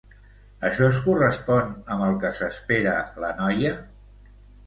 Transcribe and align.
Això 0.69 0.85
es 0.93 1.01
correspon 1.07 1.75
amb 1.95 2.05
el 2.07 2.17
que 2.23 2.33
s'espera 2.39 2.93
la 3.25 3.29
noia? 3.43 3.75